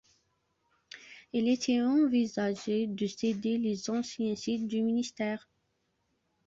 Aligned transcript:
Il 1.31 1.47
était 1.47 1.83
envisagé 1.83 2.87
de 2.87 3.05
céder 3.05 3.59
les 3.59 3.87
anciens 3.91 4.35
sites 4.35 4.65
du 4.67 4.81
ministère. 4.81 5.47